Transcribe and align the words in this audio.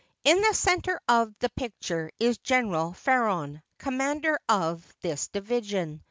In 0.23 0.41
the 0.41 0.55
center 0.55 0.99
of 1.07 1.37
the 1.37 1.49
picture 1.49 2.09
is 2.19 2.39
General 2.39 2.93
Faron, 2.93 3.61
commander 3.77 4.39
of 4.49 4.83
this 5.03 5.27
division. 5.27 5.99